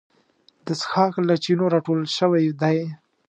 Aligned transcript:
دا 0.65 0.73
څښاک 0.81 1.13
له 1.27 1.35
چینو 1.43 1.65
راټول 1.73 1.99
شوی 2.17 2.45
دی. 2.61 2.79